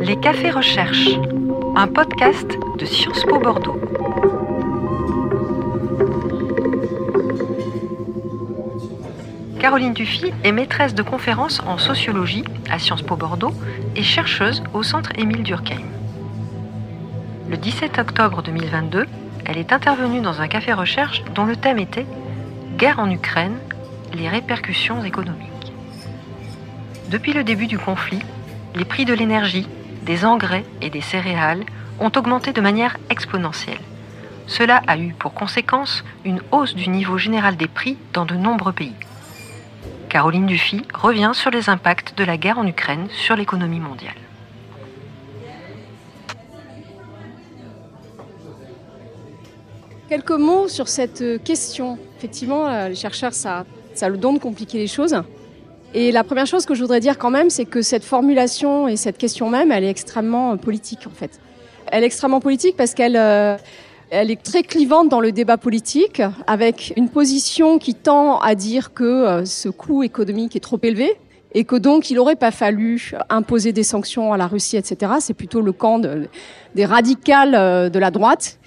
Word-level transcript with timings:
Les 0.00 0.16
Cafés 0.16 0.50
Recherche, 0.50 1.10
un 1.76 1.86
podcast 1.86 2.46
de 2.78 2.84
Sciences 2.86 3.24
Po 3.24 3.38
Bordeaux. 3.38 3.78
Caroline 9.60 9.92
Dufy 9.92 10.32
est 10.44 10.52
maîtresse 10.52 10.94
de 10.94 11.02
conférences 11.02 11.60
en 11.66 11.78
sociologie 11.78 12.44
à 12.70 12.78
Sciences 12.78 13.02
Po 13.02 13.16
Bordeaux 13.16 13.52
et 13.96 14.02
chercheuse 14.02 14.62
au 14.72 14.82
centre 14.82 15.10
Émile 15.18 15.42
Durkheim. 15.42 15.84
Le 17.50 17.56
17 17.56 17.98
octobre 17.98 18.42
2022, 18.42 19.06
elle 19.44 19.58
est 19.58 19.72
intervenue 19.72 20.20
dans 20.20 20.40
un 20.40 20.48
café 20.48 20.72
recherche 20.72 21.22
dont 21.34 21.44
le 21.44 21.56
thème 21.56 21.78
était 21.78 22.06
Guerre 22.76 22.98
en 22.98 23.10
Ukraine, 23.10 23.58
les 24.14 24.28
répercussions 24.28 25.04
économiques. 25.04 25.57
Depuis 27.08 27.32
le 27.32 27.42
début 27.42 27.66
du 27.66 27.78
conflit, 27.78 28.20
les 28.74 28.84
prix 28.84 29.06
de 29.06 29.14
l'énergie, 29.14 29.66
des 30.02 30.26
engrais 30.26 30.64
et 30.82 30.90
des 30.90 31.00
céréales 31.00 31.64
ont 32.00 32.12
augmenté 32.14 32.52
de 32.52 32.60
manière 32.60 32.98
exponentielle. 33.08 33.80
Cela 34.46 34.82
a 34.86 34.98
eu 34.98 35.14
pour 35.18 35.32
conséquence 35.32 36.04
une 36.26 36.42
hausse 36.52 36.74
du 36.74 36.90
niveau 36.90 37.16
général 37.16 37.56
des 37.56 37.66
prix 37.66 37.96
dans 38.12 38.26
de 38.26 38.34
nombreux 38.34 38.72
pays. 38.72 38.92
Caroline 40.10 40.44
Dufy 40.44 40.82
revient 40.92 41.30
sur 41.32 41.50
les 41.50 41.70
impacts 41.70 42.16
de 42.18 42.24
la 42.24 42.36
guerre 42.36 42.58
en 42.58 42.66
Ukraine 42.66 43.08
sur 43.10 43.36
l'économie 43.36 43.80
mondiale. 43.80 44.14
Quelques 50.10 50.30
mots 50.30 50.68
sur 50.68 50.88
cette 50.88 51.42
question. 51.42 51.98
Effectivement, 52.18 52.86
les 52.86 52.94
chercheurs, 52.94 53.32
ça, 53.32 53.64
ça 53.94 54.06
a 54.06 54.08
le 54.10 54.18
don 54.18 54.34
de 54.34 54.38
compliquer 54.38 54.76
les 54.76 54.86
choses. 54.86 55.22
Et 55.94 56.12
la 56.12 56.22
première 56.22 56.46
chose 56.46 56.66
que 56.66 56.74
je 56.74 56.82
voudrais 56.82 57.00
dire 57.00 57.16
quand 57.16 57.30
même, 57.30 57.48
c'est 57.48 57.64
que 57.64 57.80
cette 57.80 58.04
formulation 58.04 58.88
et 58.88 58.96
cette 58.96 59.16
question 59.16 59.48
même, 59.48 59.72
elle 59.72 59.84
est 59.84 59.90
extrêmement 59.90 60.56
politique 60.56 61.06
en 61.06 61.14
fait. 61.14 61.40
Elle 61.90 62.02
est 62.02 62.06
extrêmement 62.06 62.40
politique 62.40 62.76
parce 62.76 62.92
qu'elle 62.92 63.16
euh, 63.16 63.56
elle 64.10 64.30
est 64.30 64.42
très 64.42 64.62
clivante 64.62 65.08
dans 65.08 65.20
le 65.20 65.32
débat 65.32 65.56
politique, 65.56 66.22
avec 66.46 66.92
une 66.96 67.08
position 67.08 67.78
qui 67.78 67.94
tend 67.94 68.38
à 68.38 68.54
dire 68.54 68.92
que 68.92 69.04
euh, 69.04 69.44
ce 69.44 69.68
coût 69.68 70.02
économique 70.02 70.56
est 70.56 70.60
trop 70.60 70.78
élevé 70.82 71.16
et 71.52 71.64
que 71.64 71.76
donc 71.76 72.10
il 72.10 72.16
n'aurait 72.16 72.36
pas 72.36 72.50
fallu 72.50 73.12
imposer 73.30 73.72
des 73.72 73.82
sanctions 73.82 74.32
à 74.32 74.36
la 74.36 74.46
Russie, 74.46 74.76
etc. 74.76 75.12
C'est 75.20 75.34
plutôt 75.34 75.62
le 75.62 75.72
camp 75.72 76.00
des 76.74 76.84
radicales 76.84 77.54
euh, 77.54 77.88
de 77.88 77.98
la 77.98 78.10
droite 78.10 78.58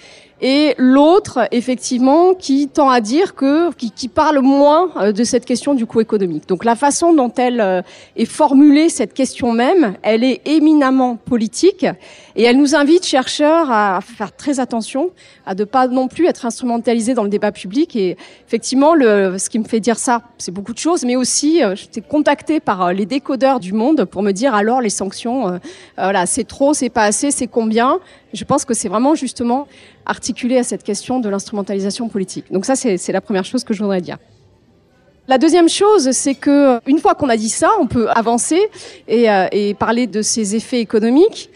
et 0.42 0.74
l'autre 0.78 1.48
effectivement 1.52 2.34
qui 2.34 2.68
tend 2.68 2.90
à 2.90 3.00
dire 3.00 3.36
que 3.36 3.72
qui, 3.76 3.92
qui, 3.92 4.08
parle 4.08 4.40
moins 4.40 4.90
euh, 4.98 5.12
de 5.12 5.24
cette 5.24 5.46
question 5.46 5.76
du 5.76 5.86
coût 5.86 6.02
économique. 6.02 6.48
Donc 6.48 6.66
la 6.66 6.76
façon 6.76 7.14
dont 7.14 7.32
elle 7.38 7.62
euh, 7.62 7.82
est 8.16 8.26
formulée 8.26 8.90
cette 8.90 9.14
question 9.14 9.54
même, 9.54 9.96
elle 10.02 10.24
est 10.24 10.42
éminemment 10.46 11.16
politique 11.16 11.86
et 12.36 12.44
elle 12.44 12.58
nous 12.58 12.76
invite 12.76 13.06
chercheurs 13.06 13.72
à 13.72 14.00
faire 14.02 14.36
très 14.36 14.60
attention 14.60 15.12
à 15.46 15.56
ne 15.56 15.64
pas 15.64 15.88
non 15.88 16.08
plus 16.08 16.28
être 16.28 16.46
instrumentalisés 16.46 17.14
dans 17.14 17.24
le 17.24 17.30
débat 17.30 17.52
public 17.52 17.96
et 17.96 18.18
effectivement 18.48 18.94
le 18.94 19.38
ce 19.38 19.50
qui 19.50 19.60
me 19.60 19.66
fait 19.66 19.80
dire 19.80 19.98
ça, 19.98 20.22
c'est 20.38 20.52
beaucoup 20.52 20.74
de 20.74 20.80
choses 20.80 21.04
mais 21.04 21.16
aussi 21.16 21.64
euh, 21.64 21.76
j'étais 21.76 22.02
contactée 22.02 22.60
par 22.60 22.94
les 22.94 23.06
décodeurs 23.06 23.60
du 23.60 23.74
monde 23.74 24.06
pour 24.06 24.24
me 24.24 24.32
dire 24.32 24.54
alors 24.54 24.82
les 24.82 24.90
sanctions 24.90 25.60
voilà, 25.98 26.26
c'est 26.26 26.44
trop, 26.44 26.74
c'est 26.74 26.90
pas 26.90 27.04
assez, 27.04 27.32
c'est 27.32 27.48
combien? 27.48 28.00
Je 28.34 28.44
pense 28.44 28.66
que 28.66 28.74
c'est 28.74 28.90
vraiment 28.90 29.16
justement 29.16 29.68
articulé 30.06 30.58
à 30.58 30.64
cette 30.64 30.84
question 30.84 31.20
de 31.20 31.30
l'instrumentalisation 31.30 32.10
politique. 32.10 32.52
Donc 32.52 32.66
ça, 32.66 32.76
c'est 32.76 33.12
la 33.12 33.22
première 33.22 33.46
chose 33.46 33.64
que 33.64 33.74
je 33.74 33.82
voudrais 33.82 34.02
dire. 34.02 34.18
La 35.28 35.38
deuxième 35.38 35.70
chose, 35.70 36.12
c'est 36.12 36.36
que 36.36 36.80
une 36.88 37.00
fois 37.00 37.16
qu'on 37.16 37.30
a 37.30 37.38
dit 37.38 37.50
ça, 37.50 37.70
on 37.80 37.88
peut 37.88 38.10
avancer 38.10 38.60
et, 39.08 39.30
euh, 39.30 39.48
et 39.52 39.74
parler 39.74 40.08
de 40.08 40.22
ces 40.22 40.56
effets 40.56 40.80
économiques. 40.80 41.50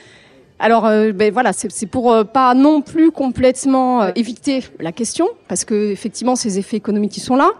Alors, 0.57 0.85
euh, 0.85 1.11
ben 1.11 1.33
voilà, 1.33 1.51
c'est 1.53 1.85
pour 1.85 2.13
euh, 2.13 2.23
pas 2.23 2.53
non 2.53 2.81
plus 2.81 3.11
complètement 3.11 4.13
éviter 4.15 4.63
la 4.79 4.91
question, 4.91 5.27
parce 5.47 5.65
que 5.65 5.91
effectivement, 5.91 6.35
ces 6.35 6.59
effets 6.59 6.77
économiques 6.77 7.11
qui 7.11 7.19
sont 7.19 7.35
là. 7.35 7.51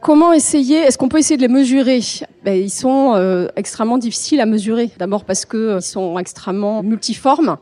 Comment 0.00 0.32
essayer 0.32 0.78
Est-ce 0.78 0.96
qu'on 0.96 1.08
peut 1.08 1.18
essayer 1.18 1.36
de 1.36 1.42
les 1.42 1.48
mesurer? 1.48 2.00
Ben, 2.44 2.54
Ils 2.54 2.70
sont 2.70 3.48
extrêmement 3.56 3.98
difficiles 3.98 4.40
à 4.40 4.46
mesurer. 4.46 4.90
D'abord 4.96 5.24
parce 5.24 5.44
que 5.44 5.78
ils 5.78 5.82
sont 5.82 6.16
extrêmement 6.20 6.84
multiformes. 6.84 7.56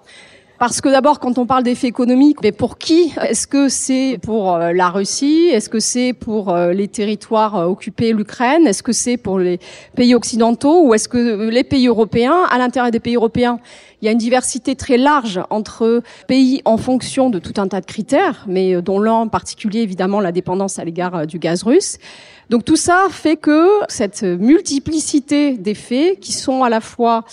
Parce 0.59 0.81
que 0.81 0.89
d'abord, 0.89 1.21
quand 1.21 1.37
on 1.37 1.45
parle 1.45 1.65
d'effets 1.65 1.89
économiques, 1.89 2.39
mais 2.43 2.53
pour 2.53 2.79
qui 2.79 3.13
Est-ce 3.21 3.47
que 3.47 3.69
c'est 3.69 4.19
pour 4.23 4.55
euh, 4.55 4.73
la 4.73 4.89
Russie? 4.89 5.49
Est-ce 5.53 5.69
que 5.69 5.81
c'est 5.81 6.15
pour 6.15 6.49
euh, 6.49 6.73
les 6.73 6.89
territoires 6.89 7.57
euh, 7.57 7.67
occupés, 7.67 8.15
l'Ukraine? 8.15 8.67
Est-ce 8.67 8.83
que 8.83 8.93
c'est 8.93 9.19
pour 9.19 9.39
les 9.39 9.59
pays 9.95 10.15
occidentaux? 10.15 10.87
Ou 10.87 10.95
est-ce 10.95 11.11
que 11.11 11.51
les 11.51 11.65
pays 11.65 11.89
européens? 11.89 12.45
À 12.51 12.57
l'intérieur 12.57 12.91
des 12.91 13.01
pays 13.01 13.17
européens, 13.17 13.59
il 14.01 14.07
y 14.07 14.09
a 14.09 14.13
une 14.13 14.19
diversité 14.19 14.77
très 14.77 14.97
large 14.97 15.41
entre 15.51 16.03
pays 16.27 16.63
en 16.65 16.79
fonction 16.79 17.29
de 17.29 17.39
tout 17.39 17.61
un 17.61 17.69
tas 17.69 17.83
de 17.83 17.87
critères, 17.87 18.47
mais 18.49 18.81
dont 18.81 18.99
l'un 18.99 19.13
en 19.13 19.29
particulier, 19.29 19.81
évidemment, 19.81 20.21
la 20.21 20.33
dépendance 20.33 20.79
à 20.79 20.85
l'égard 20.85 21.27
du 21.27 21.39
gaz 21.39 21.65
russe. 21.65 21.99
Donc 22.49 22.65
tout 22.65 22.77
ça 22.77 23.09
fait 23.11 23.37
que 23.37 23.69
cette 23.89 24.23
multiplicité 24.23 25.59
d'effets 25.59 26.17
qui 26.21 26.33
sont 26.33 26.63
à 26.63 26.71
la 26.71 26.81
fois 26.81 27.25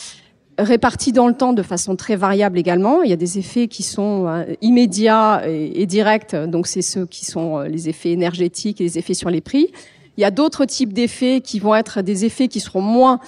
répartis 0.57 1.11
dans 1.11 1.27
le 1.27 1.33
temps 1.33 1.53
de 1.53 1.63
façon 1.63 1.95
très 1.95 2.15
variable 2.15 2.57
également. 2.57 3.01
Il 3.01 3.09
y 3.09 3.13
a 3.13 3.17
des 3.17 3.39
effets 3.39 3.67
qui 3.67 3.83
sont 3.83 4.27
euh, 4.27 4.45
immédiats 4.61 5.43
et, 5.47 5.85
directs, 5.85 6.35
donc 6.35 6.67
c'est 6.67 6.81
ceux 6.81 7.05
qui 7.05 7.25
sont 7.25 7.59
euh, 7.59 7.67
les 7.67 7.89
effets 7.89 8.11
énergétiques 8.11 8.81
et 8.81 8.83
les 8.83 8.97
effets 8.97 9.13
sur 9.13 9.29
les 9.29 9.41
prix. 9.41 9.71
Il 10.17 10.21
y 10.21 10.25
a 10.25 10.31
d'autres 10.31 10.65
types 10.65 10.93
d'effets 10.93 11.41
qui 11.41 11.59
vont 11.59 11.73
être 11.73 12.01
des 12.01 12.25
effets 12.25 12.47
qui 12.47 12.59
seront 12.59 12.81
moins 12.81 13.19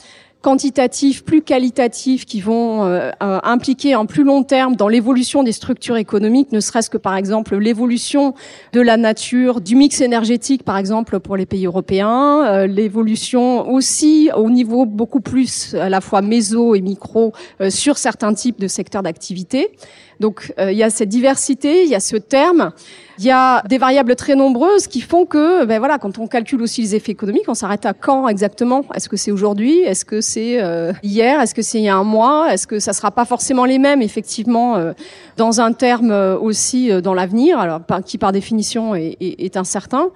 quantitatifs, 0.46 1.24
plus 1.24 1.42
qualitatifs, 1.42 2.24
qui 2.28 2.40
vont 2.40 2.84
euh, 2.84 3.10
euh, 3.24 3.40
impliquer 3.42 3.96
en 3.96 4.06
plus 4.06 4.24
long 4.24 4.44
terme 4.44 4.76
dans 4.76 4.88
l'évolution 4.88 5.42
des 5.42 5.52
structures 5.52 5.98
économiques, 5.98 6.52
ne 6.52 6.60
serait-ce 6.60 6.92
que 6.92 7.00
par 7.00 7.16
exemple 7.16 7.58
l'évolution 7.58 8.36
de 8.72 8.80
la 8.80 8.96
nature, 8.96 9.60
du 9.60 9.76
mix 9.76 10.02
énergétique 10.02 10.62
par 10.62 10.78
exemple 10.78 11.20
pour 11.20 11.36
les 11.36 11.48
pays 11.48 11.66
européens, 11.66 12.46
euh, 12.46 12.68
l'évolution 12.68 13.68
aussi 13.68 14.30
au 14.38 14.52
niveau 14.52 14.86
beaucoup 14.86 15.20
plus 15.20 15.74
à 15.74 15.90
la 15.90 16.00
fois 16.00 16.22
méso 16.22 16.76
et 16.76 16.82
micro 16.82 17.34
sur 17.70 17.98
certains 17.98 18.36
types 18.36 18.60
de 18.60 18.68
secteurs 18.68 19.02
d'activité. 19.02 19.72
Donc 20.20 20.54
il 20.60 20.74
y 20.74 20.84
a 20.84 20.90
cette 20.90 21.10
diversité, 21.10 21.84
il 21.84 21.90
y 21.90 21.96
a 21.96 22.00
ce 22.00 22.16
terme. 22.16 22.72
Il 23.18 23.24
y 23.24 23.32
a 23.32 23.62
des 23.70 23.78
variables 23.78 24.16
très 24.16 24.36
nombreuses 24.36 24.88
qui 24.88 25.00
font 25.00 25.26
que, 25.26 25.64
ben 25.64 25.80
voilà, 25.80 25.98
quand 25.98 26.20
on 26.20 26.28
calcule 26.28 26.62
aussi 26.62 26.82
les 26.82 26.96
effets 26.96 27.14
économiques, 27.14 27.46
on 27.48 27.54
s'arrête 27.54 27.86
à 27.86 27.94
quand 27.94 28.28
exactement? 28.28 28.84
Est-ce 28.94 29.08
que 29.08 29.16
c'est 29.16 29.32
aujourd'hui? 29.32 29.80
Est-ce 29.80 30.04
que 30.04 30.20
c'est 30.20 30.62
euh, 30.62 30.92
hier? 31.02 31.40
Est-ce 31.40 31.56
que 31.56 31.62
c'est 31.62 31.78
il 31.78 31.86
y 31.86 31.90
a 31.90 31.96
un 31.96 32.04
mois? 32.04 32.52
Est-ce 32.54 32.68
que 32.68 32.80
ça 32.80 32.92
sera 32.92 33.12
pas 33.12 33.24
forcément 33.24 33.64
les 33.64 33.80
mêmes, 33.80 34.02
effectivement, 34.02 34.76
euh, 34.76 34.92
dans 35.38 35.62
un 35.62 35.72
terme 35.72 36.12
euh, 36.12 36.38
aussi 36.38 36.90
dans 37.02 37.14
l'avenir, 37.14 37.58
alors 37.58 37.80
qui 38.06 38.18
par 38.18 38.34
définition 38.34 38.96
est, 38.96 39.16
est, 39.22 39.46
est 39.46 39.56
incertain. 39.56 40.10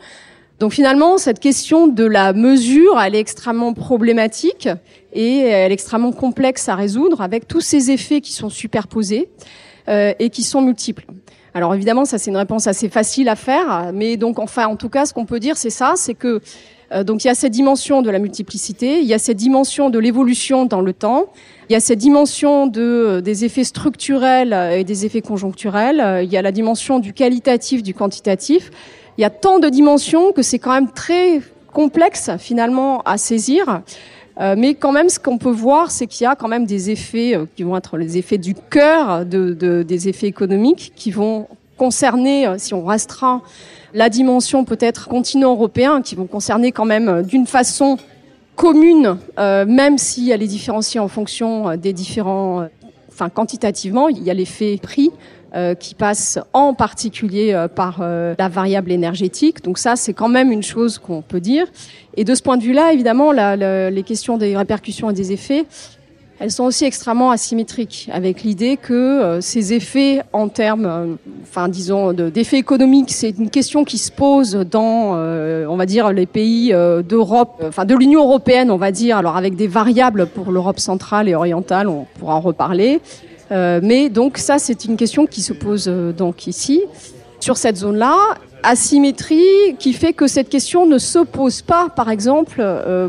Donc 0.59 0.73
finalement, 0.73 1.17
cette 1.17 1.39
question 1.39 1.87
de 1.87 2.03
la 2.03 2.33
mesure, 2.33 2.99
elle 2.99 3.15
est 3.15 3.19
extrêmement 3.19 3.73
problématique 3.73 4.67
et 5.13 5.39
elle 5.39 5.71
est 5.71 5.73
extrêmement 5.73 6.11
complexe 6.11 6.67
à 6.67 6.75
résoudre 6.75 7.21
avec 7.21 7.47
tous 7.47 7.61
ces 7.61 7.91
effets 7.91 8.19
qui 8.19 8.33
sont 8.33 8.49
superposés 8.49 9.29
euh, 9.87 10.13
et 10.19 10.29
qui 10.29 10.43
sont 10.43 10.61
multiples. 10.61 11.05
Alors 11.53 11.73
évidemment, 11.73 12.05
ça 12.05 12.17
c'est 12.17 12.29
une 12.29 12.37
réponse 12.37 12.67
assez 12.67 12.89
facile 12.89 13.27
à 13.27 13.35
faire, 13.35 13.91
mais 13.93 14.17
donc 14.17 14.39
enfin 14.39 14.67
en 14.67 14.75
tout 14.75 14.89
cas, 14.89 15.05
ce 15.05 15.13
qu'on 15.13 15.25
peut 15.25 15.39
dire, 15.39 15.57
c'est 15.57 15.71
ça, 15.71 15.93
c'est 15.95 16.13
que 16.13 16.41
euh, 16.91 17.03
donc 17.03 17.23
il 17.23 17.27
y 17.27 17.29
a 17.29 17.35
cette 17.35 17.51
dimension 17.51 18.01
de 18.01 18.09
la 18.09 18.19
multiplicité, 18.19 18.99
il 18.99 19.07
y 19.07 19.13
a 19.13 19.19
cette 19.19 19.37
dimension 19.37 19.89
de 19.89 19.99
l'évolution 19.99 20.65
dans 20.65 20.81
le 20.81 20.93
temps, 20.93 21.25
il 21.69 21.73
y 21.73 21.75
a 21.75 21.79
cette 21.79 21.99
dimension 21.99 22.67
de 22.67 22.81
euh, 22.81 23.21
des 23.21 23.45
effets 23.45 23.63
structurels 23.63 24.53
et 24.73 24.83
des 24.83 25.05
effets 25.05 25.21
conjoncturels, 25.21 26.21
il 26.23 26.31
y 26.31 26.37
a 26.37 26.41
la 26.41 26.51
dimension 26.51 26.99
du 26.99 27.13
qualitatif, 27.13 27.83
du 27.83 27.93
quantitatif. 27.93 28.71
Il 29.17 29.21
y 29.21 29.25
a 29.25 29.29
tant 29.29 29.59
de 29.59 29.67
dimensions 29.67 30.31
que 30.31 30.41
c'est 30.41 30.59
quand 30.59 30.71
même 30.71 30.91
très 30.91 31.41
complexe 31.73 32.31
finalement 32.37 33.01
à 33.01 33.17
saisir. 33.17 33.81
Euh, 34.39 34.55
mais 34.57 34.73
quand 34.73 34.91
même, 34.91 35.09
ce 35.09 35.19
qu'on 35.19 35.37
peut 35.37 35.51
voir, 35.51 35.91
c'est 35.91 36.07
qu'il 36.07 36.23
y 36.23 36.27
a 36.27 36.35
quand 36.35 36.47
même 36.47 36.65
des 36.65 36.89
effets 36.89 37.35
euh, 37.35 37.45
qui 37.55 37.63
vont 37.63 37.75
être 37.75 37.97
les 37.97 38.17
effets 38.17 38.37
du 38.37 38.55
cœur 38.55 39.25
de, 39.25 39.53
de, 39.53 39.83
des 39.83 40.07
effets 40.07 40.27
économiques 40.27 40.93
qui 40.95 41.11
vont 41.11 41.47
concerner, 41.77 42.47
euh, 42.47 42.55
si 42.57 42.73
on 42.73 42.85
restreint 42.85 43.41
la 43.93 44.09
dimension 44.09 44.63
peut-être 44.63 45.09
continent 45.09 45.51
européen, 45.51 46.01
qui 46.01 46.15
vont 46.15 46.27
concerner 46.27 46.71
quand 46.71 46.85
même 46.85 47.23
d'une 47.23 47.47
façon 47.47 47.97
commune, 48.55 49.17
même 49.37 49.97
si 49.97 50.29
elle 50.29 50.43
est 50.43 50.47
différenciée 50.47 50.99
en 50.99 51.07
fonction 51.07 51.75
des 51.77 51.93
différents, 51.93 52.67
enfin 53.09 53.29
quantitativement, 53.29 54.09
il 54.09 54.21
y 54.21 54.29
a 54.29 54.33
l'effet 54.33 54.77
prix, 54.83 55.11
euh, 55.55 55.73
qui 55.75 55.95
passe 55.95 56.39
en 56.53 56.73
particulier 56.73 57.53
euh, 57.53 57.67
par 57.67 57.99
euh, 58.01 58.35
la 58.37 58.49
variable 58.49 58.91
énergétique. 58.91 59.63
Donc 59.63 59.77
ça, 59.77 59.95
c'est 59.95 60.13
quand 60.13 60.29
même 60.29 60.51
une 60.51 60.63
chose 60.63 60.99
qu'on 60.99 61.21
peut 61.21 61.39
dire. 61.39 61.65
Et 62.17 62.23
de 62.23 62.35
ce 62.35 62.41
point 62.41 62.57
de 62.57 62.63
vue-là, 62.63 62.93
évidemment, 62.93 63.31
la, 63.31 63.55
la, 63.55 63.89
les 63.89 64.03
questions 64.03 64.37
des 64.37 64.55
répercussions 64.55 65.09
et 65.09 65.13
des 65.13 65.31
effets, 65.31 65.65
elles 66.39 66.51
sont 66.51 66.63
aussi 66.63 66.85
extrêmement 66.85 67.31
asymétriques, 67.31 68.09
avec 68.13 68.43
l'idée 68.43 68.77
que 68.77 68.93
euh, 68.93 69.41
ces 69.41 69.73
effets 69.73 70.21
en 70.31 70.47
termes, 70.47 70.85
euh, 70.85 71.15
enfin 71.43 71.67
disons, 71.67 72.13
d'effets 72.13 72.57
économiques, 72.57 73.11
c'est 73.11 73.37
une 73.37 73.49
question 73.49 73.83
qui 73.83 73.97
se 73.97 74.09
pose 74.09 74.53
dans, 74.53 75.15
euh, 75.15 75.65
on 75.67 75.75
va 75.75 75.85
dire, 75.85 76.13
les 76.13 76.25
pays 76.25 76.73
d'Europe, 77.07 77.61
enfin 77.67 77.83
de 77.83 77.95
l'Union 77.95 78.23
européenne, 78.23 78.71
on 78.71 78.77
va 78.77 78.91
dire, 78.91 79.17
alors 79.17 79.35
avec 79.35 79.55
des 79.55 79.67
variables 79.67 80.27
pour 80.27 80.51
l'Europe 80.51 80.79
centrale 80.79 81.27
et 81.27 81.35
orientale, 81.35 81.89
on 81.89 82.05
pourra 82.17 82.35
en 82.35 82.41
reparler. 82.41 83.01
Mais 83.51 84.09
donc 84.09 84.37
ça, 84.37 84.59
c'est 84.59 84.85
une 84.85 84.95
question 84.95 85.25
qui 85.25 85.41
se 85.41 85.53
pose 85.53 85.87
donc 85.87 86.47
ici, 86.47 86.83
sur 87.39 87.57
cette 87.57 87.77
zone-là. 87.77 88.15
Asymétrie 88.61 89.75
qui 89.79 89.93
fait 89.93 90.13
que 90.13 90.27
cette 90.27 90.49
question 90.49 90.85
ne 90.85 90.97
se 90.97 91.19
pose 91.19 91.61
pas, 91.61 91.89
par 91.89 92.09
exemple, 92.09 92.63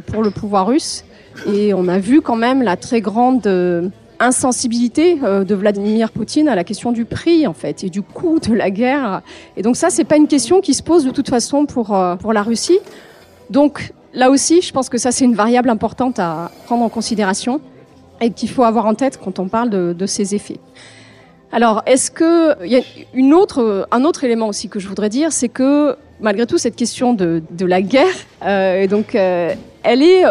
pour 0.06 0.22
le 0.22 0.30
pouvoir 0.30 0.68
russe 0.68 1.04
et 1.46 1.74
on 1.74 1.88
a 1.88 1.98
vu 1.98 2.20
quand 2.20 2.36
même 2.36 2.62
la 2.62 2.76
très 2.76 3.00
grande 3.00 3.46
euh, 3.46 3.88
insensibilité 4.18 5.18
euh, 5.22 5.44
de 5.44 5.54
Vladimir 5.54 6.10
Poutine 6.10 6.48
à 6.48 6.54
la 6.54 6.64
question 6.64 6.92
du 6.92 7.04
prix 7.04 7.46
en 7.46 7.54
fait 7.54 7.84
et 7.84 7.90
du 7.90 8.02
coût 8.02 8.38
de 8.40 8.52
la 8.52 8.70
guerre. 8.70 9.22
Et 9.56 9.62
donc 9.62 9.76
ça, 9.76 9.90
c'est 9.90 10.04
pas 10.04 10.16
une 10.16 10.28
question 10.28 10.60
qui 10.60 10.74
se 10.74 10.82
pose 10.82 11.04
de 11.04 11.10
toute 11.10 11.30
façon 11.30 11.66
pour 11.66 11.94
euh, 11.94 12.16
pour 12.16 12.32
la 12.32 12.42
Russie. 12.42 12.78
Donc 13.48 13.92
là 14.12 14.30
aussi, 14.30 14.60
je 14.60 14.72
pense 14.72 14.88
que 14.88 14.98
ça 14.98 15.12
c'est 15.12 15.24
une 15.24 15.34
variable 15.34 15.70
importante 15.70 16.18
à 16.18 16.50
prendre 16.66 16.82
en 16.84 16.88
considération 16.88 17.60
et 18.20 18.30
qu'il 18.30 18.48
faut 18.48 18.64
avoir 18.64 18.86
en 18.86 18.94
tête 18.94 19.18
quand 19.22 19.38
on 19.38 19.48
parle 19.48 19.70
de, 19.70 19.92
de 19.92 20.06
ces 20.06 20.34
effets. 20.34 20.60
Alors, 21.52 21.82
est-ce 21.86 22.10
que 22.10 22.62
il 22.64 22.72
y 22.72 22.76
a 22.76 22.82
une 23.14 23.34
autre, 23.34 23.88
un 23.90 24.04
autre 24.04 24.22
élément 24.24 24.48
aussi 24.48 24.68
que 24.68 24.78
je 24.78 24.86
voudrais 24.88 25.08
dire, 25.08 25.32
c'est 25.32 25.48
que 25.48 25.96
malgré 26.20 26.46
tout 26.46 26.58
cette 26.58 26.76
question 26.76 27.12
de, 27.12 27.42
de 27.50 27.66
la 27.66 27.82
guerre, 27.82 28.06
euh, 28.44 28.86
donc 28.86 29.14
elle 29.14 30.02
est 30.02 30.24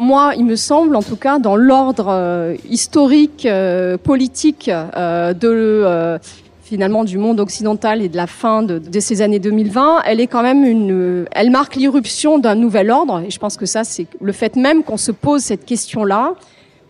moi, 0.00 0.32
il 0.36 0.46
me 0.46 0.56
semble, 0.56 0.96
en 0.96 1.02
tout 1.02 1.16
cas, 1.16 1.38
dans 1.38 1.56
l'ordre 1.56 2.06
euh, 2.08 2.56
historique, 2.68 3.44
euh, 3.44 3.98
politique 3.98 4.70
euh, 4.70 5.34
de 5.34 6.18
finalement 6.62 7.02
du 7.02 7.18
monde 7.18 7.40
occidental 7.40 8.00
et 8.00 8.08
de 8.08 8.16
la 8.16 8.28
fin 8.28 8.62
de, 8.62 8.78
de, 8.78 9.00
ces 9.00 9.22
années 9.22 9.40
2020, 9.40 10.02
elle 10.06 10.20
est 10.20 10.28
quand 10.28 10.42
même 10.42 10.64
une, 10.64 11.26
elle 11.32 11.50
marque 11.50 11.74
l'irruption 11.74 12.38
d'un 12.38 12.54
nouvel 12.54 12.92
ordre. 12.92 13.20
Et 13.26 13.30
je 13.30 13.38
pense 13.40 13.56
que 13.56 13.66
ça, 13.66 13.82
c'est 13.82 14.06
le 14.20 14.32
fait 14.32 14.54
même 14.54 14.84
qu'on 14.84 14.96
se 14.96 15.10
pose 15.10 15.42
cette 15.42 15.64
question-là. 15.64 16.34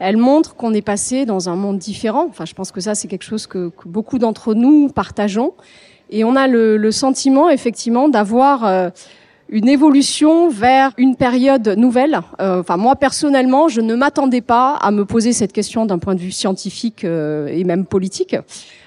Elle 0.01 0.17
montre 0.17 0.57
qu'on 0.57 0.75
est 0.75 0.83
passé 0.83 1.25
dans 1.25 1.49
un 1.49 1.55
monde 1.55 1.79
différent. 1.79 2.27
Enfin, 2.29 2.45
je 2.45 2.55
pense 2.55 2.73
que 2.73 2.81
ça, 2.81 2.97
c'est 2.97 3.07
quelque 3.07 3.23
chose 3.23 3.47
que, 3.47 3.71
beaucoup 3.87 4.19
d'entre 4.19 4.55
nous 4.55 4.89
partageons. 4.89 5.55
Et 6.11 6.25
on 6.25 6.35
a 6.35 6.49
le, 6.49 6.77
le 6.77 6.91
sentiment, 6.91 7.49
effectivement, 7.49 8.09
d'avoir 8.09 8.91
une 9.51 9.69
évolution 9.69 10.49
vers 10.49 10.93
une 10.97 11.17
période 11.17 11.69
nouvelle. 11.77 12.21
Euh, 12.41 12.61
enfin, 12.61 12.77
moi 12.77 12.97
personnellement, 12.97 13.69
je 13.69 13.81
ne 13.81 13.95
m'attendais 13.95 14.41
pas 14.41 14.77
à 14.77 14.91
me 14.93 15.05
poser 15.05 15.33
cette 15.33 15.53
question 15.53 15.87
d'un 15.87 15.99
point 15.99 16.15
de 16.15 16.21
vue 16.21 16.31
scientifique 16.31 17.05
euh, 17.05 17.49
et 17.49 17.65
même 17.65 17.85
politique. 17.85 18.37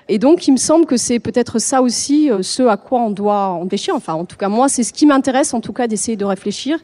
Et 0.10 0.20
donc, 0.20 0.48
il 0.48 0.52
me 0.52 0.58
semble 0.58 0.86
que 0.86 0.98
c'est 0.98 1.20
peut-être 1.20 1.60
ça 1.60 1.82
aussi 1.82 2.32
euh, 2.32 2.42
ce 2.42 2.64
à 2.64 2.78
quoi 2.78 3.02
on 3.02 3.10
doit 3.10 3.60
réfléchir. 3.60 3.94
Enfin, 3.96 4.14
en 4.14 4.26
tout 4.26 4.38
cas, 4.38 4.50
moi, 4.50 4.70
c'est 4.70 4.84
ce 4.84 4.94
qui 4.94 5.06
m'intéresse, 5.06 5.54
en 5.54 5.62
tout 5.62 5.74
cas, 5.74 5.88
d'essayer 5.88 6.18
de 6.18 6.26
réfléchir 6.26 6.80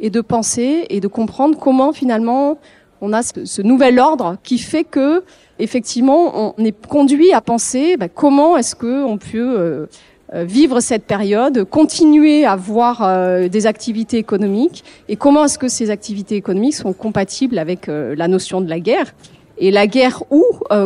et 0.00 0.10
de 0.10 0.20
penser 0.20 0.86
et 0.88 1.00
de 1.00 1.08
comprendre 1.08 1.58
comment 1.58 1.92
finalement 1.92 2.58
on 3.00 3.12
a 3.12 3.22
ce, 3.22 3.44
ce 3.44 3.62
nouvel 3.62 3.98
ordre 3.98 4.36
qui 4.42 4.58
fait 4.58 4.84
que 4.84 5.22
effectivement 5.58 6.54
on 6.56 6.64
est 6.64 6.86
conduit 6.86 7.32
à 7.32 7.40
penser 7.40 7.96
bah, 7.96 8.08
comment 8.08 8.56
est-ce 8.56 8.74
que 8.74 9.04
on 9.04 9.18
peut 9.18 9.86
euh, 10.34 10.44
vivre 10.44 10.80
cette 10.80 11.04
période, 11.04 11.64
continuer 11.64 12.44
à 12.44 12.54
voir 12.54 13.02
euh, 13.02 13.48
des 13.48 13.66
activités 13.66 14.18
économiques 14.18 14.84
et 15.08 15.16
comment 15.16 15.46
est-ce 15.46 15.58
que 15.58 15.68
ces 15.68 15.88
activités 15.88 16.36
économiques 16.36 16.74
sont 16.74 16.92
compatibles 16.92 17.58
avec 17.58 17.88
euh, 17.88 18.14
la 18.14 18.28
notion 18.28 18.60
de 18.60 18.68
la 18.68 18.78
guerre 18.78 19.14
et 19.56 19.70
la 19.70 19.86
guerre 19.86 20.22
où 20.30 20.44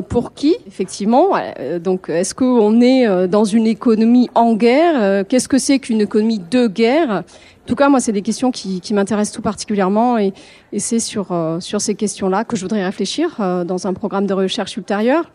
Pour 0.08 0.32
qui 0.32 0.56
Effectivement. 0.66 1.32
donc, 1.84 2.08
est-ce 2.08 2.34
qu'on 2.34 2.80
est 2.80 3.28
dans 3.28 3.44
une 3.44 3.66
économie 3.66 4.30
en 4.34 4.54
guerre 4.54 5.26
Qu'est-ce 5.26 5.46
que 5.46 5.58
c'est 5.58 5.78
qu'une 5.78 6.00
économie 6.00 6.40
de 6.50 6.68
guerre 6.68 7.22
En 7.64 7.66
tout 7.66 7.76
cas, 7.76 7.88
moi, 7.88 8.00
c'est 8.00 8.12
des 8.12 8.22
questions 8.22 8.50
qui, 8.50 8.80
qui 8.80 8.92
m'intéressent 8.92 9.36
tout 9.36 9.42
particulièrement 9.42 10.18
et, 10.18 10.32
et 10.72 10.80
c'est 10.80 10.98
sur, 10.98 11.28
sur 11.60 11.80
ces 11.80 11.94
questions-là 11.94 12.44
que 12.44 12.56
je 12.56 12.62
voudrais 12.62 12.84
réfléchir 12.84 13.36
dans 13.64 13.86
un 13.86 13.94
programme 13.94 14.26
de 14.26 14.34
recherche 14.34 14.76
ultérieur, 14.76 15.30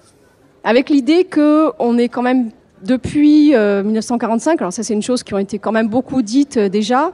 avec 0.63 0.89
l'idée 0.89 1.23
que 1.23 1.71
on 1.79 1.97
est 1.97 2.09
quand 2.09 2.21
même 2.21 2.49
depuis 2.83 3.53
1945, 3.55 4.51
euh, 4.51 4.55
alors 4.59 4.73
ça 4.73 4.83
c'est 4.83 4.93
une 4.93 5.01
chose 5.01 5.23
qui 5.23 5.33
ont 5.33 5.37
été 5.37 5.59
quand 5.59 5.71
même 5.71 5.87
beaucoup 5.87 6.21
dites 6.21 6.57
euh, 6.57 6.69
déjà, 6.69 7.11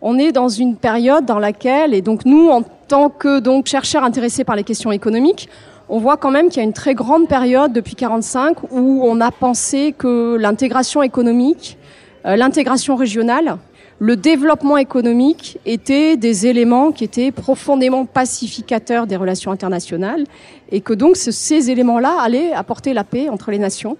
on 0.00 0.18
est 0.18 0.32
dans 0.32 0.48
une 0.48 0.76
période 0.76 1.24
dans 1.24 1.38
laquelle, 1.38 1.94
et 1.94 2.02
donc 2.02 2.24
nous 2.24 2.48
en 2.48 2.62
tant 2.62 3.10
que 3.10 3.40
donc 3.40 3.66
chercheurs 3.66 4.04
intéressés 4.04 4.44
par 4.44 4.56
les 4.56 4.64
questions 4.64 4.90
économiques, 4.90 5.48
on 5.88 5.98
voit 5.98 6.16
quand 6.16 6.30
même 6.30 6.48
qu'il 6.48 6.58
y 6.58 6.60
a 6.60 6.64
une 6.64 6.72
très 6.72 6.94
grande 6.94 7.28
période 7.28 7.72
depuis 7.72 7.94
45 7.94 8.72
où 8.72 9.02
on 9.04 9.20
a 9.20 9.30
pensé 9.30 9.94
que 9.96 10.36
l'intégration 10.36 11.02
économique, 11.02 11.76
euh, 12.24 12.36
l'intégration 12.36 12.96
régionale, 12.96 13.58
le 14.04 14.16
développement 14.16 14.76
économique 14.76 15.58
étaient 15.64 16.18
des 16.18 16.46
éléments 16.46 16.92
qui 16.92 17.04
étaient 17.04 17.30
profondément 17.30 18.04
pacificateurs 18.04 19.06
des 19.06 19.16
relations 19.16 19.50
internationales 19.50 20.26
et 20.70 20.82
que 20.82 20.92
donc 20.92 21.16
ces 21.16 21.70
éléments-là 21.70 22.14
allaient 22.20 22.52
apporter 22.52 22.92
la 22.92 23.02
paix 23.02 23.30
entre 23.30 23.50
les 23.50 23.58
nations. 23.58 23.96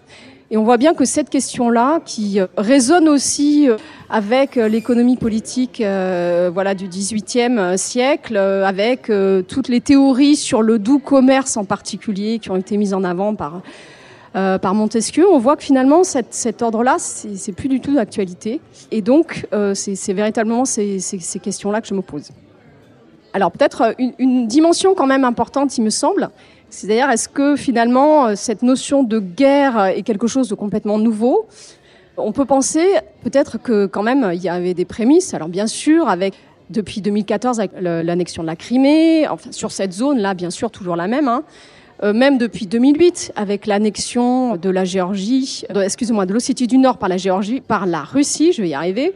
Et 0.50 0.58
on 0.58 0.62
voit 0.62 0.76
bien 0.76 0.92
que 0.92 1.06
cette 1.06 1.30
question-là, 1.30 2.00
qui 2.04 2.38
euh, 2.38 2.46
résonne 2.58 3.08
aussi 3.08 3.66
euh, 3.66 3.78
avec 4.10 4.58
euh, 4.58 4.68
l'économie 4.68 5.16
politique 5.16 5.78
voilà, 5.80 6.74
du 6.74 6.86
XVIIIe 6.86 7.78
siècle, 7.78 8.36
avec 8.36 9.10
toutes 9.48 9.68
les 9.68 9.80
théories 9.80 10.36
sur 10.36 10.60
le 10.60 10.78
doux 10.78 10.98
commerce 10.98 11.56
en 11.56 11.64
particulier 11.64 12.40
qui 12.40 12.50
ont 12.50 12.56
été 12.56 12.76
mises 12.76 12.92
en 12.92 13.04
avant 13.04 13.34
par, 13.34 13.62
par 14.34 14.74
Montesquieu, 14.74 15.24
on 15.30 15.38
voit 15.38 15.56
que 15.56 15.62
finalement 15.62 16.02
cet, 16.02 16.60
ordre-là, 16.60 16.96
c'est 16.98 17.52
plus 17.52 17.68
du 17.68 17.80
tout 17.80 17.94
d'actualité. 17.94 18.60
Et 18.90 19.00
donc, 19.00 19.46
c'est 19.74 20.12
véritablement 20.12 20.64
ces, 20.64 20.98
ces, 20.98 21.18
ces 21.18 21.38
questions-là 21.38 21.80
que 21.80 21.86
je 21.86 21.94
me 21.94 22.02
pose. 22.02 22.30
Alors 23.32 23.50
peut-être 23.50 23.94
une, 23.98 24.12
une 24.18 24.46
dimension 24.46 24.94
quand 24.94 25.06
même 25.06 25.24
importante, 25.24 25.76
il 25.76 25.82
me 25.82 25.90
semble, 25.90 26.30
c'est 26.74 26.88
d'ailleurs, 26.88 27.10
est-ce 27.10 27.28
que 27.28 27.54
finalement, 27.54 28.26
euh, 28.26 28.32
cette 28.34 28.62
notion 28.62 29.04
de 29.04 29.20
guerre 29.20 29.86
est 29.86 30.02
quelque 30.02 30.26
chose 30.26 30.48
de 30.48 30.56
complètement 30.56 30.98
nouveau? 30.98 31.46
On 32.16 32.32
peut 32.32 32.44
penser 32.44 32.84
peut-être 33.22 33.58
que 33.58 33.86
quand 33.86 34.02
même, 34.02 34.30
il 34.34 34.42
y 34.42 34.48
avait 34.48 34.74
des 34.74 34.84
prémices. 34.84 35.34
Alors 35.34 35.48
bien 35.48 35.68
sûr, 35.68 36.08
avec 36.08 36.34
depuis 36.70 37.00
2014, 37.00 37.60
avec 37.60 37.70
l'annexion 37.80 38.42
de 38.42 38.48
la 38.48 38.56
Crimée, 38.56 39.28
enfin 39.28 39.52
sur 39.52 39.70
cette 39.70 39.92
zone-là, 39.92 40.34
bien 40.34 40.50
sûr, 40.50 40.72
toujours 40.72 40.96
la 40.96 41.06
même. 41.06 41.28
Hein, 41.28 41.44
euh, 41.44 41.50
même 42.12 42.38
depuis 42.38 42.66
2008, 42.66 43.32
avec 43.36 43.66
l'annexion 43.66 44.56
de 44.56 44.68
la 44.68 44.84
Géorgie, 44.84 45.64
excusez-moi, 45.74 46.26
de 46.26 46.32
l'Ossétie 46.32 46.66
du 46.66 46.78
Nord 46.78 46.98
par 46.98 47.08
la 47.08 47.16
Géorgie, 47.16 47.60
par 47.60 47.86
la 47.86 48.02
Russie, 48.02 48.52
je 48.52 48.62
vais 48.62 48.68
y 48.68 48.74
arriver. 48.74 49.14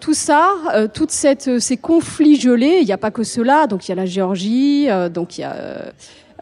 Tout 0.00 0.14
ça, 0.14 0.50
euh, 0.74 0.88
toutes 0.92 1.10
cette, 1.10 1.58
ces 1.58 1.76
conflits 1.76 2.38
gelés, 2.38 2.78
il 2.80 2.86
n'y 2.86 2.92
a 2.92 2.98
pas 2.98 3.10
que 3.10 3.24
cela. 3.24 3.66
Donc 3.66 3.86
il 3.86 3.90
y 3.90 3.92
a 3.92 3.96
la 3.96 4.06
Géorgie, 4.06 4.88
donc 5.10 5.38
il 5.38 5.40
y 5.40 5.44
a 5.44 5.92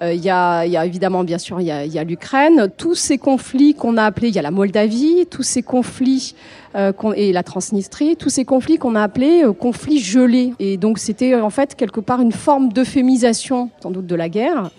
euh, 0.03 0.13
il 0.13 0.25
y, 0.25 0.77
évidemment, 0.77 1.25
bien 1.25 1.39
sûr, 1.39 1.61
il 1.61 1.67
y 1.67 1.99
a, 1.99 2.05
l'Ukraine. 2.05 2.69
Tous 2.77 2.95
ces 2.95 3.19
conflits 3.19 3.75
qu'on 3.75 3.97
a 3.97 4.05
appelés, 4.05 4.29
il 4.29 4.35
y 4.35 4.39
a 4.39 4.43
la 4.43 4.51
Moldavie, 4.51 5.27
tous 5.31 5.43
ces 5.43 5.63
conflits 5.63 6.35
euh, 6.75 6.93
et 7.15 7.33
la 7.33 7.43
Transnistrie, 7.43 8.17
tous 8.17 8.29
ces 8.29 8.45
conflits 8.45 8.79
qu'on 8.79 8.97
a 8.97 9.03
appelés 9.03 9.45
euh, 9.45 9.53
conflits 9.53 10.01
gelés. 10.01 10.53
Et 10.59 10.77
donc, 10.77 10.99
c'était 10.99 11.35
en 11.35 11.51
fait 11.51 11.75
quelque 11.75 12.01
part 12.01 12.21
une 12.21 12.33
forme 12.33 12.73
d'euphémisation, 12.73 13.71
sans 13.83 13.91
doute, 13.91 14.07
de 14.07 14.15
la 14.15 14.29
guerre 14.29 14.71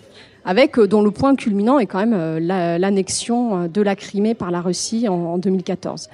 avec 0.46 0.80
dont 0.80 1.02
le 1.02 1.10
point 1.10 1.36
culminant 1.36 1.78
est 1.78 1.86
quand 1.86 1.98
même 1.98 2.38
l'annexion 2.38 3.68
de 3.68 3.82
la 3.82 3.94
Crimée 3.96 4.34
par 4.34 4.50
la 4.50 4.62
Russie 4.62 5.08
en, 5.08 5.14
en 5.14 5.38
2014. 5.38 6.08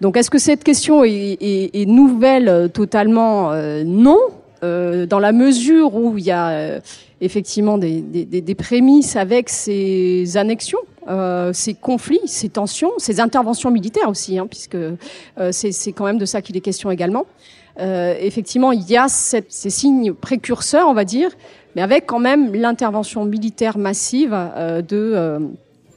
Donc 0.00 0.16
est-ce 0.16 0.30
que 0.30 0.38
cette 0.38 0.64
question 0.64 1.04
est, 1.04 1.36
est, 1.40 1.70
est 1.74 1.86
nouvelle 1.86 2.70
totalement 2.72 3.52
Non, 3.84 4.18
euh, 4.62 5.06
dans 5.06 5.18
la 5.18 5.32
mesure 5.32 5.94
où 5.94 6.16
il 6.18 6.24
y 6.24 6.30
a 6.30 6.50
euh, 6.50 6.80
effectivement 7.20 7.78
des, 7.78 8.00
des, 8.00 8.24
des, 8.24 8.54
prémices 8.54 9.16
avec 9.16 9.48
ces 9.48 10.36
annexions, 10.36 10.78
euh, 11.08 11.52
ces 11.52 11.74
conflits, 11.74 12.20
ces 12.26 12.48
tensions, 12.48 12.92
ces 12.98 13.18
interventions 13.18 13.72
militaires 13.72 14.08
aussi, 14.08 14.38
hein, 14.38 14.46
puisque 14.48 14.76
euh, 14.76 14.96
c'est 15.50 15.92
quand 15.92 16.04
même 16.04 16.18
de 16.18 16.26
ça 16.26 16.42
qu'il 16.42 16.56
est 16.56 16.60
question 16.60 16.92
également. 16.92 17.26
effectivement, 17.76 18.70
il 18.70 18.88
y 18.88 18.96
a 18.96 19.08
cette, 19.08 19.50
ces 19.50 19.70
signes 19.70 20.12
précurseurs, 20.12 20.88
on 20.88 20.94
va 20.94 21.04
dire, 21.04 21.30
mais 21.74 21.82
avec 21.82 22.06
quand 22.06 22.18
même 22.18 22.54
l'intervention 22.54 23.24
militaire 23.24 23.78
massive 23.78 24.30
de 24.88 25.40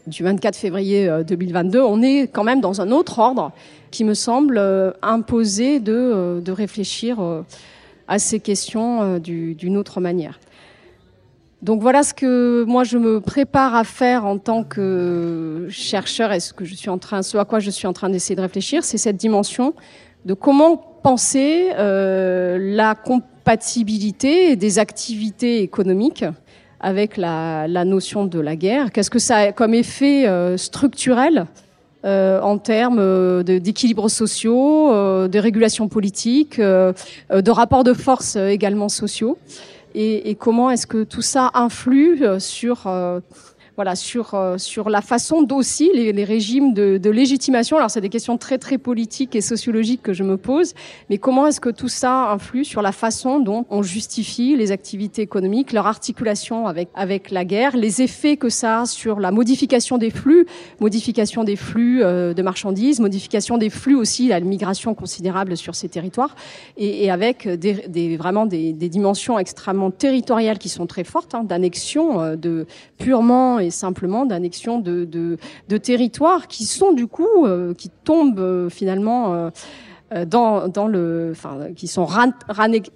du 0.08 0.22
24 0.22 0.56
février 0.56 1.10
2022, 1.28 1.82
on 1.82 2.04
est 2.04 2.28
quand 2.32 2.44
même 2.44 2.62
dans 2.62 2.80
un 2.80 2.92
autre 2.92 3.18
ordre 3.18 3.52
qui 3.90 4.04
me 4.04 4.14
semble 4.14 4.62
imposer 5.02 5.80
de, 5.80 6.52
réfléchir 6.52 7.18
à 8.08 8.20
ces 8.20 8.40
questions 8.40 9.02
euh, 9.02 9.20
d'une 9.20 9.78
autre 9.78 10.00
manière. 10.00 10.40
Donc 11.62 11.82
voilà 11.82 12.04
ce 12.04 12.14
que 12.14 12.64
moi 12.68 12.84
je 12.84 12.98
me 12.98 13.20
prépare 13.20 13.74
à 13.74 13.84
faire 13.84 14.26
en 14.26 14.38
tant 14.38 14.64
que 14.64 15.68
chercheur 15.70 16.32
et 16.32 16.40
ce 16.40 16.54
que 16.54 16.64
je 16.64 16.76
suis 16.76 16.90
en 16.90 17.00
train, 17.00 17.24
ce 17.24 17.38
à 17.38 17.46
quoi 17.46 17.60
je 17.60 17.72
suis 17.72 17.88
en 17.88 17.94
train 17.94 18.10
d'essayer 18.10 18.36
de 18.36 18.42
réfléchir, 18.42 18.84
c'est 18.84 18.98
cette 18.98 19.18
dimension 19.18 19.74
de 20.26 20.34
comment 20.34 20.78
penser 20.78 21.70
euh, 21.76 22.58
la 22.60 22.94
compatibilité 23.46 24.56
des 24.56 24.80
activités 24.80 25.62
économiques 25.62 26.26
avec 26.80 27.16
la, 27.16 27.68
la 27.68 27.86
notion 27.86 28.26
de 28.26 28.40
la 28.40 28.56
guerre. 28.56 28.92
Qu'est-ce 28.92 29.12
que 29.12 29.20
ça 29.20 29.38
a 29.38 29.52
comme 29.52 29.76
effet 29.76 30.26
structurel 30.58 31.46
euh, 32.06 32.42
en 32.42 32.58
termes 32.58 32.98
euh, 33.00 33.44
d'équilibres 33.44 34.10
sociaux, 34.10 34.92
euh, 34.92 35.28
de 35.28 35.38
régulation 35.38 35.88
politique, 35.88 36.60
de 36.60 37.52
rapports 37.52 37.84
de 37.84 37.94
force 37.94 38.36
également 38.36 38.90
sociaux, 38.90 39.38
et, 39.94 40.32
et 40.32 40.36
comment 40.36 40.72
est-ce 40.72 40.88
que 40.88 41.04
tout 41.04 41.22
ça 41.22 41.52
influe 41.54 42.24
sur 42.40 42.88
voilà, 43.76 43.96
sur, 43.96 44.34
euh, 44.34 44.58
sur 44.58 44.90
la 44.90 45.02
façon 45.02 45.42
d'aussi 45.42 45.92
les, 45.94 46.14
les, 46.14 46.24
régimes 46.24 46.74
de, 46.74 46.98
de 46.98 47.10
légitimation. 47.10 47.78
Alors, 47.78 47.92
c'est 47.92 48.02
des 48.02 48.10
questions 48.10 48.38
très, 48.38 48.58
très 48.58 48.78
politiques 48.78 49.36
et 49.36 49.42
sociologiques 49.42 50.02
que 50.02 50.14
je 50.14 50.24
me 50.24 50.38
pose, 50.38 50.74
mais 51.10 51.18
comment 51.18 51.46
est-ce 51.48 51.60
que 51.60 51.70
tout 51.70 51.90
ça 51.90 52.32
influe 52.32 52.64
sur 52.64 52.82
la 52.82 52.92
façon 52.92 53.40
dont 53.40 53.66
on 53.70 53.84
justifie 53.84 54.56
les 54.56 54.72
activités 54.72 55.22
économiques, 55.22 55.74
leur 55.74 55.88
articulation 55.88 56.68
avec, 56.68 56.90
avec 56.96 57.32
la 57.32 57.44
guerre, 57.44 57.76
les 57.76 58.02
effets 58.02 58.38
que 58.38 58.50
ça 58.50 58.82
a 58.82 58.86
sur 58.86 59.20
la 59.20 59.32
modification 59.32 59.98
des 59.98 60.10
flux, 60.10 60.46
modification 60.80 61.44
des 61.44 61.56
flux 61.56 62.04
euh, 62.04 62.34
de 62.34 62.42
marchandises, 62.42 63.00
modification 63.00 63.58
des 63.58 63.70
flux 63.70 63.96
aussi, 63.96 64.30
la 64.30 64.40
migration 64.40 64.94
considérable 64.94 65.58
sur 65.58 65.76
ces 65.76 65.90
territoires, 65.90 66.36
et, 66.78 67.06
et 67.06 67.12
avec 67.12 67.48
des, 67.48 67.88
des, 67.88 68.16
vraiment 68.16 68.46
des, 68.46 68.72
des, 68.72 68.90
dimensions 68.90 69.38
extrêmement 69.38 69.92
territoriales 69.92 70.60
qui 70.60 70.70
sont 70.70 70.88
très 70.88 71.04
fortes, 71.04 71.36
hein, 71.36 71.44
d'annexion, 71.44 72.22
euh, 72.22 72.36
de 72.36 72.66
purement 72.98 73.60
simplement 73.70 74.26
d'annexion 74.26 74.80
de, 74.80 75.06
de, 75.06 75.78
territoires 75.78 76.48
qui 76.48 76.66
sont 76.66 76.94
du 76.94 77.08
coup, 77.08 77.46
euh, 77.46 77.74
qui 77.74 77.90
tombent 77.90 78.40
euh, 78.40 78.70
finalement 78.70 79.34
euh, 79.34 80.26
dans, 80.26 80.68
dans 80.68 80.88
le, 80.88 81.30
enfin, 81.32 81.74
qui 81.76 81.88
sont 81.88 82.08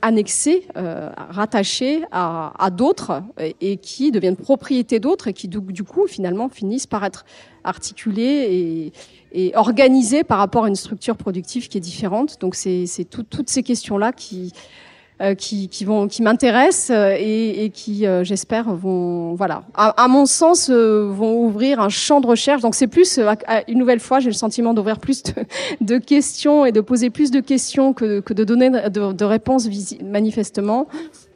annexés, 0.02 0.68
rattachés 0.76 2.04
à, 2.12 2.54
à 2.64 2.70
d'autres 2.70 3.24
et, 3.60 3.78
qui 3.78 4.12
deviennent 4.12 4.38
propriété 4.38 5.00
d'autres 5.00 5.28
et 5.28 5.34
qui 5.34 5.48
du, 5.48 5.84
coup 5.84 6.08
finalement 6.08 6.50
finissent 6.50 6.88
par 6.88 7.04
être 7.04 7.26
articulés 7.64 8.94
et, 9.34 9.48
et 9.48 9.56
organisés 9.56 10.24
par 10.24 10.38
rapport 10.38 10.66
à 10.66 10.68
une 10.68 10.76
structure 10.76 11.18
productive 11.18 11.68
qui 11.68 11.80
est 11.80 11.82
différente. 11.82 12.40
Donc 12.40 12.56
c'est 12.56 12.86
toutes 13.10 13.50
ces 13.50 13.64
questions 13.64 13.98
là 13.98 14.14
qui 14.14 14.54
qui, 15.36 15.68
qui, 15.68 15.84
vont, 15.84 16.08
qui 16.08 16.22
m'intéressent 16.22 16.92
euh, 16.92 17.16
et, 17.18 17.66
et, 17.66 17.70
qui, 17.72 18.08
euh, 18.08 18.24
j'espère, 18.24 18.74
vont, 18.74 19.34
voilà, 19.34 19.64
à, 19.74 20.08
mon 20.08 20.26
sens, 20.26 20.70
vont 20.70 21.44
ouvrir 21.44 21.80
un 21.82 21.90
champ 21.90 22.22
de 22.22 22.28
recherche. 22.28 22.62
Donc 22.62 22.76
c'est 22.76 22.88
plus, 22.88 23.20
une 23.68 23.78
nouvelle 23.78 24.00
fois, 24.00 24.20
j'ai 24.20 24.30
le 24.30 24.36
sentiment 24.36 24.74
d'ouvrir 24.74 25.00
plus 25.00 25.24
de, 25.24 25.34
de, 25.82 25.98
questions 25.98 26.66
et 26.66 26.72
de 26.72 26.82
poser 26.82 27.10
plus 27.10 27.32
de 27.32 27.42
questions 27.42 27.94
que, 27.94 28.22
que 28.22 28.34
de 28.34 28.44
donner 28.44 28.70
de, 28.70 29.12
de 29.12 29.26
réponses 29.26 29.68
manifestement. 30.04 30.88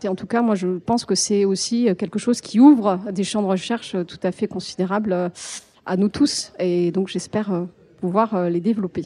Et 0.04 0.08
en 0.08 0.16
tout 0.16 0.28
cas, 0.28 0.42
moi, 0.42 0.56
je 0.56 0.68
pense 0.80 1.06
que 1.06 1.16
c'est 1.16 1.46
aussi 1.46 1.90
quelque 1.98 2.20
chose 2.20 2.42
qui 2.42 2.60
ouvre 2.60 3.00
des 3.12 3.24
champs 3.24 3.42
de 3.42 3.48
recherche 3.48 3.96
tout 4.08 4.20
à 4.24 4.32
fait 4.32 4.48
considérables 4.48 5.32
à 5.86 5.98
nous 5.98 6.10
tous. 6.10 6.52
Et 6.60 6.92
donc, 6.92 7.08
j'espère 7.08 7.52
pouvoir 8.00 8.50
les 8.50 8.60
développer. 8.60 9.06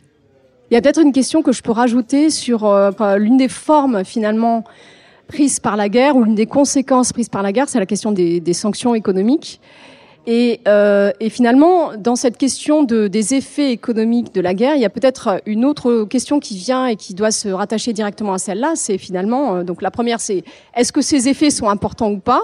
Il 0.70 0.74
y 0.74 0.78
a 0.78 0.82
peut-être 0.82 1.02
une 1.02 1.14
question 1.14 1.42
que 1.42 1.54
je 1.54 1.62
peux 1.62 1.72
rajouter 1.72 2.30
sur 2.30 2.66
euh, 2.66 2.92
l'une 3.18 3.38
des 3.38 3.48
formes 3.48 4.04
finalement 4.04 4.66
prises 5.28 5.60
par 5.62 5.78
la 5.78 5.88
guerre 5.88 6.18
ou 6.18 6.24
l'une 6.24 6.36
des 6.36 6.46
conséquences 6.46 7.14
prises 7.14 7.30
par 7.30 7.42
la 7.42 7.54
guerre, 7.54 7.70
c'est 7.70 7.80
la 7.80 7.86
question 7.86 8.12
des, 8.12 8.54
sanctions 8.54 8.94
économiques. 8.94 9.62
Et, 10.26 10.60
euh, 10.68 11.12
et, 11.22 11.30
finalement, 11.30 11.92
dans 11.98 12.18
cette 12.18 12.38
question 12.38 12.84
de, 12.84 13.08
des 13.08 13.34
effets 13.34 13.72
économiques 13.72 14.36
de 14.36 14.42
la 14.42 14.54
guerre, 14.54 14.76
il 14.76 14.82
y 14.82 14.86
a 14.86 14.90
peut-être 14.90 15.42
une 15.46 15.64
autre 15.64 16.04
question 16.04 16.42
qui 16.42 16.58
vient 16.58 16.88
et 16.88 16.98
qui 16.98 17.14
doit 17.14 17.32
se 17.32 17.48
rattacher 17.48 17.94
directement 17.94 18.34
à 18.34 18.38
celle-là. 18.38 18.74
C'est 18.76 18.98
finalement, 18.98 19.56
euh, 19.56 19.64
donc 19.64 19.82
la 19.82 19.90
première, 19.90 20.20
c'est 20.20 20.44
est-ce 20.76 20.92
que 20.92 21.02
ces 21.02 21.30
effets 21.30 21.50
sont 21.50 21.70
importants 21.70 22.12
ou 22.12 22.20
pas? 22.20 22.42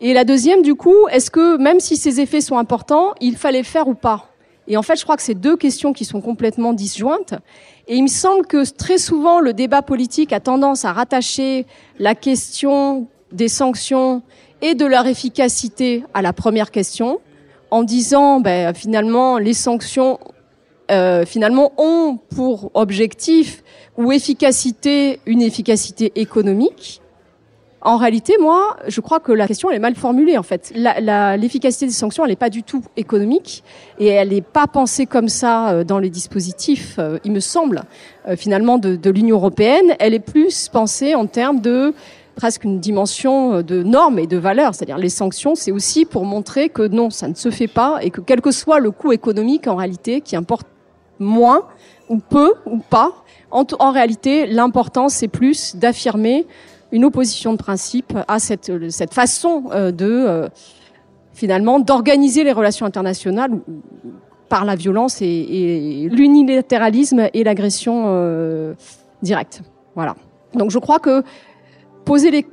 Et 0.00 0.12
la 0.12 0.24
deuxième, 0.24 0.60
du 0.60 0.74
coup, 0.74 1.08
est-ce 1.10 1.30
que 1.30 1.56
même 1.56 1.80
si 1.80 1.96
ces 1.96 2.20
effets 2.20 2.42
sont 2.42 2.58
importants, 2.58 3.14
il 3.22 3.36
fallait 3.36 3.62
faire 3.62 3.88
ou 3.88 3.94
pas? 3.94 4.31
Et 4.68 4.76
en 4.76 4.82
fait, 4.82 4.96
je 4.96 5.02
crois 5.02 5.16
que 5.16 5.22
c'est 5.22 5.34
deux 5.34 5.56
questions 5.56 5.92
qui 5.92 6.04
sont 6.04 6.20
complètement 6.20 6.72
disjointes. 6.72 7.34
Et 7.88 7.96
il 7.96 8.02
me 8.02 8.08
semble 8.08 8.46
que 8.46 8.70
très 8.72 8.98
souvent, 8.98 9.40
le 9.40 9.52
débat 9.52 9.82
politique 9.82 10.32
a 10.32 10.40
tendance 10.40 10.84
à 10.84 10.92
rattacher 10.92 11.66
la 11.98 12.14
question 12.14 13.08
des 13.32 13.48
sanctions 13.48 14.22
et 14.60 14.74
de 14.74 14.86
leur 14.86 15.06
efficacité 15.06 16.04
à 16.14 16.22
la 16.22 16.32
première 16.32 16.70
question, 16.70 17.20
en 17.70 17.82
disant 17.82 18.40
ben, 18.40 18.72
finalement 18.74 19.38
les 19.38 19.54
sanctions 19.54 20.20
euh, 20.90 21.24
finalement 21.24 21.72
ont 21.78 22.18
pour 22.34 22.70
objectif 22.74 23.64
ou 23.96 24.12
efficacité 24.12 25.20
une 25.26 25.42
efficacité 25.42 26.12
économique. 26.14 27.01
En 27.84 27.96
réalité, 27.96 28.36
moi, 28.40 28.76
je 28.86 29.00
crois 29.00 29.18
que 29.18 29.32
la 29.32 29.48
question 29.48 29.68
elle 29.68 29.76
est 29.76 29.80
mal 29.80 29.96
formulée 29.96 30.38
en 30.38 30.44
fait. 30.44 30.72
L'efficacité 30.76 31.86
des 31.86 31.92
sanctions, 31.92 32.24
elle 32.24 32.30
n'est 32.30 32.36
pas 32.36 32.50
du 32.50 32.62
tout 32.62 32.82
économique 32.96 33.64
et 33.98 34.06
elle 34.06 34.28
n'est 34.28 34.40
pas 34.40 34.68
pensée 34.68 35.04
comme 35.04 35.28
ça 35.28 35.70
euh, 35.70 35.84
dans 35.84 35.98
les 35.98 36.08
dispositifs, 36.08 36.96
euh, 37.00 37.18
il 37.24 37.32
me 37.32 37.40
semble, 37.40 37.82
euh, 38.28 38.36
finalement, 38.36 38.78
de, 38.78 38.94
de 38.94 39.10
l'Union 39.10 39.36
européenne. 39.36 39.96
Elle 39.98 40.14
est 40.14 40.20
plus 40.20 40.68
pensée 40.68 41.16
en 41.16 41.26
termes 41.26 41.60
de 41.60 41.92
presque 42.36 42.62
une 42.62 42.78
dimension 42.78 43.62
de 43.62 43.82
normes 43.82 44.20
et 44.20 44.28
de 44.28 44.38
valeurs. 44.38 44.74
C'est-à-dire 44.74 44.96
les 44.96 45.10
sanctions, 45.10 45.56
c'est 45.56 45.72
aussi 45.72 46.04
pour 46.04 46.24
montrer 46.24 46.68
que 46.68 46.86
non, 46.86 47.10
ça 47.10 47.26
ne 47.26 47.34
se 47.34 47.50
fait 47.50 47.66
pas 47.66 47.98
et 48.00 48.10
que 48.10 48.20
quel 48.20 48.40
que 48.40 48.52
soit 48.52 48.78
le 48.78 48.92
coût 48.92 49.12
économique 49.12 49.66
en 49.66 49.74
réalité, 49.74 50.20
qui 50.20 50.36
importe 50.36 50.68
moins 51.18 51.66
ou 52.08 52.18
peu 52.18 52.54
ou 52.64 52.78
pas, 52.78 53.10
en, 53.50 53.64
en 53.78 53.90
réalité, 53.90 54.46
l'important 54.46 55.08
c'est 55.08 55.28
plus 55.28 55.76
d'affirmer 55.76 56.46
une 56.92 57.04
opposition 57.04 57.52
de 57.52 57.56
principe 57.56 58.16
à 58.28 58.38
cette, 58.38 58.70
cette 58.90 59.14
façon 59.14 59.64
euh, 59.72 59.90
de 59.90 60.06
euh, 60.06 60.48
finalement 61.32 61.80
d'organiser 61.80 62.44
les 62.44 62.52
relations 62.52 62.86
internationales 62.86 63.50
par 64.48 64.66
la 64.66 64.76
violence 64.76 65.22
et, 65.22 66.08
l'unilatéralisme 66.12 67.28
et 67.32 67.42
l'agression 67.42 68.04
euh, 68.06 68.74
directe. 69.22 69.62
Voilà. 69.94 70.14
Donc 70.54 70.70
je 70.70 70.78
crois 70.78 70.98
que 70.98 71.22
poser 72.04 72.46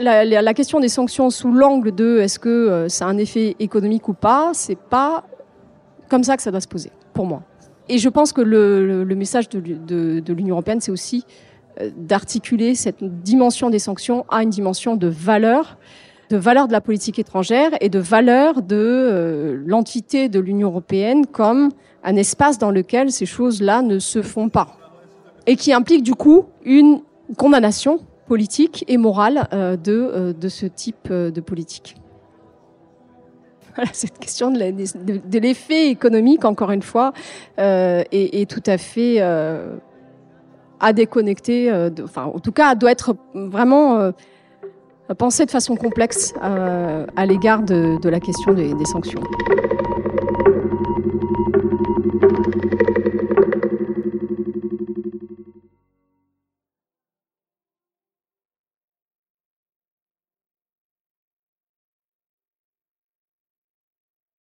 la, 0.00 0.54
question 0.54 0.80
des 0.80 0.88
sanctions 0.88 1.28
sous 1.28 1.52
l'angle 1.52 1.94
de 1.94 2.18
est-ce 2.20 2.38
que 2.38 2.86
ça 2.88 3.04
a 3.04 3.08
un 3.08 3.18
effet 3.18 3.54
économique 3.58 4.08
ou 4.08 4.14
pas, 4.14 4.52
c'est 4.54 4.78
pas 4.78 5.24
comme 6.08 6.24
ça 6.24 6.36
que 6.36 6.42
ça 6.42 6.50
doit 6.50 6.60
se 6.60 6.68
poser, 6.68 6.90
pour 7.12 7.26
moi. 7.26 7.42
Et 7.88 7.98
je 7.98 8.08
pense 8.08 8.32
que 8.32 8.40
le, 8.40 9.04
message 9.14 9.48
de, 9.48 10.32
l'Union 10.32 10.54
européenne, 10.54 10.80
c'est 10.80 10.92
aussi 10.92 11.24
d'articuler 11.96 12.74
cette 12.74 13.02
dimension 13.02 13.70
des 13.70 13.78
sanctions 13.78 14.24
à 14.28 14.42
une 14.42 14.50
dimension 14.50 14.96
de 14.96 15.08
valeur, 15.08 15.78
de 16.30 16.36
valeur 16.36 16.68
de 16.68 16.72
la 16.72 16.80
politique 16.80 17.18
étrangère 17.18 17.70
et 17.80 17.88
de 17.88 17.98
valeur 17.98 18.62
de 18.62 18.76
euh, 18.76 19.62
l'entité 19.64 20.28
de 20.28 20.38
l'Union 20.38 20.68
européenne 20.68 21.26
comme 21.26 21.70
un 22.04 22.16
espace 22.16 22.58
dans 22.58 22.70
lequel 22.70 23.10
ces 23.10 23.26
choses-là 23.26 23.82
ne 23.82 23.98
se 23.98 24.22
font 24.22 24.48
pas. 24.48 24.76
Et 25.46 25.56
qui 25.56 25.72
implique 25.72 26.02
du 26.02 26.14
coup 26.14 26.44
une 26.64 27.00
condamnation 27.36 28.00
politique 28.26 28.84
et 28.88 28.96
morale 28.96 29.48
euh, 29.52 29.76
de, 29.76 30.32
de 30.38 30.48
ce 30.48 30.66
type 30.66 31.10
de 31.10 31.40
politique. 31.40 31.96
Voilà, 33.74 33.90
cette 33.94 34.18
question 34.18 34.50
de 34.50 35.38
l'effet 35.38 35.88
économique, 35.88 36.44
encore 36.44 36.72
une 36.72 36.82
fois, 36.82 37.14
est, 37.56 38.50
tout 38.50 38.62
à 38.66 38.76
fait 38.76 39.18
à 40.82 40.92
déconnecter, 40.92 41.70
euh, 41.70 41.88
enfin 42.04 42.24
en 42.24 42.40
tout 42.40 42.52
cas 42.52 42.74
doit 42.74 42.90
être 42.90 43.14
vraiment 43.34 43.98
euh, 43.98 44.10
pensé 45.16 45.46
de 45.46 45.50
façon 45.50 45.76
complexe 45.76 46.34
euh, 46.42 47.06
à 47.16 47.24
l'égard 47.24 47.62
de, 47.62 48.08
la 48.08 48.20
question 48.20 48.52
des 48.52 48.84
sanctions. 48.84 49.22